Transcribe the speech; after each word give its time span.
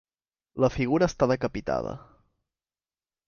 La 0.63 0.69
figura 0.75 1.09
està 1.11 1.27
decapitada. 1.31 1.93